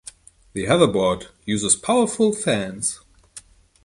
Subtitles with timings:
[0.53, 3.01] The hoverboard uses powerful fans.